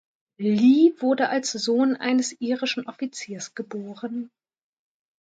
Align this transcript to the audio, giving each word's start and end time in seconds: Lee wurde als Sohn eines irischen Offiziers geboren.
Lee 0.39 0.95
wurde 0.99 1.29
als 1.29 1.51
Sohn 1.51 1.95
eines 1.95 2.31
irischen 2.41 2.87
Offiziers 2.87 3.53
geboren. 3.53 4.31